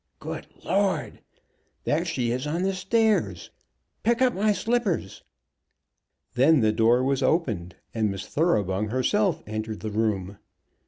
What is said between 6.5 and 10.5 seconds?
the door was opened, and Miss Thoroughbung herself entered the room.